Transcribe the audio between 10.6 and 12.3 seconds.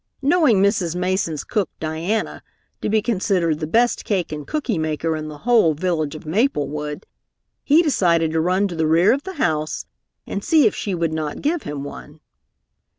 if she would not give him one.